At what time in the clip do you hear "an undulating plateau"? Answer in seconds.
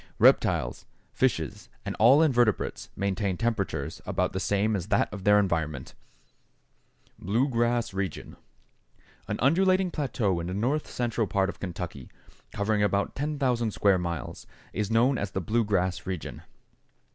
9.27-10.39